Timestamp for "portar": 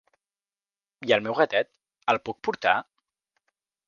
2.49-2.73